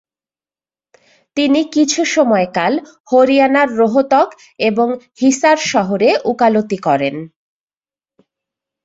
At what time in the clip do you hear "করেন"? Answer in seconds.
6.77-7.15